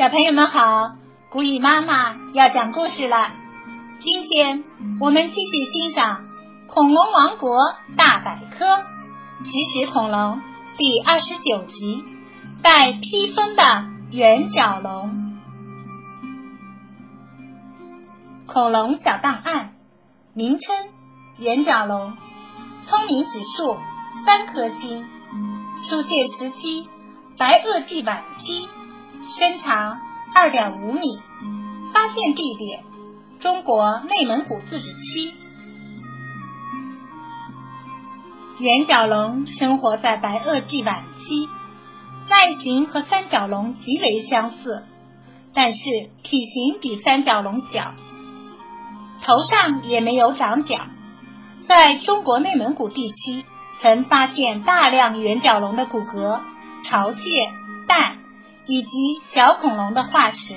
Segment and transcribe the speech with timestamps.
[0.00, 0.92] 小朋友们好，
[1.28, 3.32] 古雨妈妈要讲故事了。
[3.98, 4.64] 今天
[4.98, 6.24] 我们继续欣赏
[6.66, 7.58] 《恐龙王国
[7.98, 8.64] 大百科》
[9.44, 10.40] 奇石恐龙
[10.78, 12.02] 第二十九集
[12.62, 13.62] 《带披风的
[14.10, 15.36] 圆角龙》。
[18.46, 19.74] 恐龙小档案：
[20.32, 20.74] 名称
[21.36, 22.16] 圆角龙，
[22.86, 23.76] 聪明指数
[24.24, 25.04] 三颗星，
[25.86, 26.88] 出现时期
[27.36, 28.66] 白垩纪晚期。
[29.38, 30.00] 身长
[30.34, 31.00] 二点五米，
[31.92, 32.84] 发现地点
[33.38, 35.32] 中国内蒙古自治区。
[38.58, 41.48] 圆角龙生活在白垩纪晚期，
[42.28, 44.84] 外形和三角龙极为相似，
[45.54, 45.84] 但是
[46.22, 47.94] 体型比三角龙小，
[49.22, 50.76] 头上也没有长角。
[51.66, 53.44] 在中国内蒙古地区，
[53.80, 56.40] 曾发现大量圆角龙的骨骼、
[56.84, 57.50] 巢穴、
[57.86, 58.19] 蛋。
[58.70, 58.90] 以及
[59.34, 60.54] 小恐龙的化石。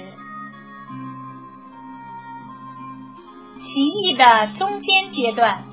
[3.63, 5.63] 奇异的中间阶段，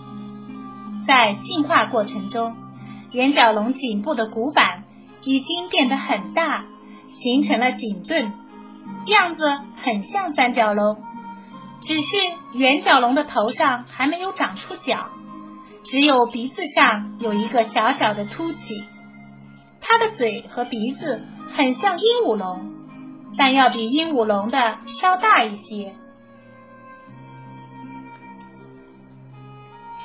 [1.07, 2.57] 在进化过程中，
[3.13, 4.85] 圆角龙颈部的骨板
[5.23, 6.65] 已经变得很大，
[7.19, 8.33] 形成了颈盾，
[9.05, 10.97] 样子很像三角龙。
[11.83, 12.07] 只是
[12.55, 15.11] 圆角龙的头上还没有长出角，
[15.85, 18.83] 只有鼻子上有一个小小的凸起。
[19.81, 21.27] 它的嘴和鼻子。
[21.53, 22.71] 很像鹦鹉龙，
[23.37, 25.97] 但要比鹦鹉龙的稍大一些。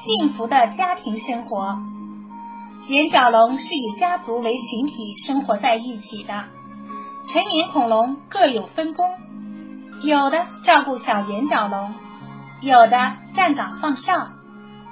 [0.01, 1.77] 幸福的家庭生活，
[2.87, 6.45] 圆角龙是以家族为群体生活在一起的。
[7.31, 9.05] 成年恐龙各有分工，
[10.01, 11.93] 有的照顾小圆角龙，
[12.61, 14.29] 有的站岗放哨，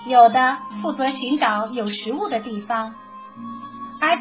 [0.05, 2.93] 有的负责寻找有食物的地方，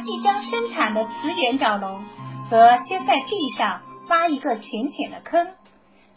[0.03, 2.05] 即将生产的雌圆角龙。
[2.51, 5.55] 则先在地上挖一个浅浅的坑，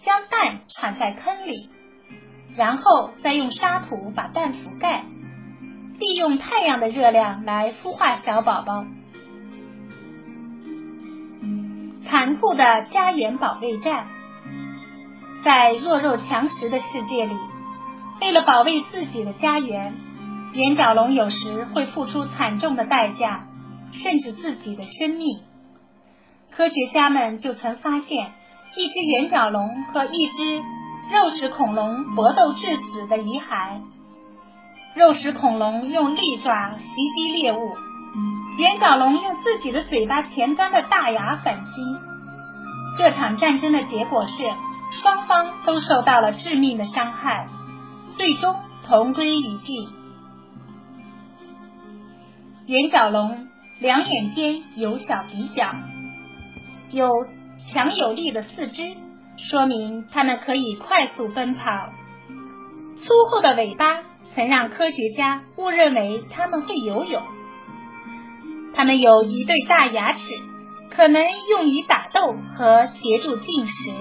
[0.03, 1.69] 将蛋产在坑里，
[2.57, 5.05] 然后再用沙土把蛋覆盖，
[5.97, 8.85] 利用太阳的热量来孵化小宝宝。
[12.03, 14.07] 残酷的家园保卫战，
[15.45, 17.35] 在弱肉强食的世界里，
[18.19, 19.95] 为了保卫自己的家园，
[20.53, 23.47] 圆角龙有时会付出惨重的代价，
[23.99, 25.39] 甚至自己的生命。
[26.51, 28.33] 科学家们就曾发现
[28.77, 30.57] 一只圆角龙和一只
[31.11, 33.81] 肉食恐龙搏斗致死的遗骸。
[34.95, 37.75] 肉食恐龙用利爪袭击猎物，
[38.57, 41.71] 圆角龙用自己的嘴巴前端的大牙反击。
[42.97, 44.45] 这场战争的结果是
[45.03, 47.49] 双方都受到了致命的伤害，
[48.15, 48.55] 最终
[48.87, 49.89] 同归于尽。
[52.67, 53.49] 圆角龙
[53.85, 55.71] 两眼间有小鼻角。
[56.89, 57.07] 有
[57.71, 58.81] 强有力的四肢，
[59.37, 61.69] 说明它们可以快速奔跑。
[62.95, 64.01] 粗厚的尾巴
[64.33, 67.21] 曾让科学家误认为它们会游泳。
[68.73, 70.33] 它们有一对大牙齿，
[70.89, 73.91] 可能用于打斗和协助进食。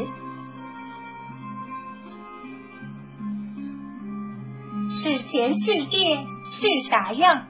[4.88, 7.48] 史前世界是啥样？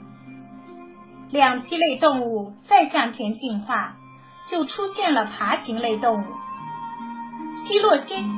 [1.30, 3.96] 两栖类动物再向前进化。
[4.46, 6.26] 就出现了爬行类动物。
[7.64, 8.34] 希洛先期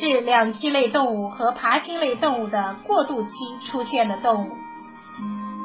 [0.00, 3.28] 是两栖类动物和爬行类动物的过渡期
[3.66, 4.52] 出现的动物。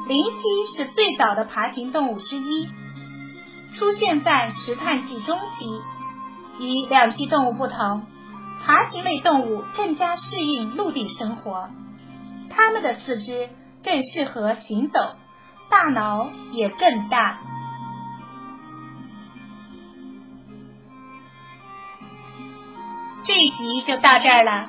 [0.06, 2.68] 林栖是最早的爬行动物之一，
[3.74, 5.80] 出现在石炭纪中期。
[6.58, 8.02] 与两栖动物不同，
[8.62, 11.70] 爬行类动物更加适应陆地生活，
[12.50, 13.48] 它们的四肢
[13.82, 15.16] 更适合行走，
[15.72, 17.38] 大脑也更大。
[23.24, 24.68] 这一集就到这儿了，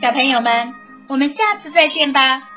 [0.00, 0.74] 小朋友们，
[1.06, 2.51] 我们下次再见吧。